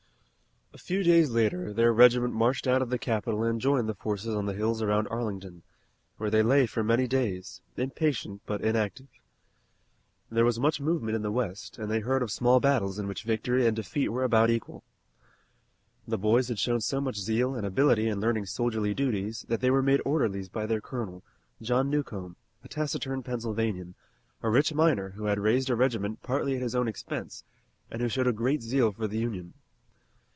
[0.73, 4.33] A few days later their regiment marched out of the capital and joined the forces
[4.33, 5.63] on the hills around Arlington,
[6.15, 9.09] where they lay for many days, impatient but inactive.
[10.29, 13.25] There was much movement in the west, and they heard of small battles in which
[13.25, 14.85] victory and defeat were about equal.
[16.07, 19.71] The boys had shown so much zeal and ability in learning soldierly duties that they
[19.71, 21.21] were made orderlies by their colonel,
[21.61, 23.95] John Newcomb, a taciturn Pennsylvanian,
[24.41, 27.43] a rich miner who had raised a regiment partly at his own expense,
[27.91, 29.53] and who showed a great zeal for the Union.